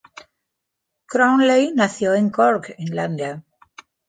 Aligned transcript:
Crowley 1.05 1.73
nació 1.75 2.15
en 2.15 2.31
Cork, 2.31 2.73
Irlanda. 2.79 3.43